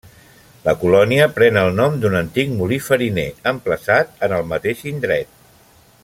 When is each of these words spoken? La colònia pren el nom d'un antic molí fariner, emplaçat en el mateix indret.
La 0.67 0.73
colònia 0.83 1.27
pren 1.33 1.59
el 1.65 1.69
nom 1.81 1.99
d'un 2.05 2.17
antic 2.21 2.49
molí 2.61 2.79
fariner, 2.87 3.27
emplaçat 3.55 4.27
en 4.29 4.37
el 4.39 4.49
mateix 4.55 4.85
indret. 4.93 5.41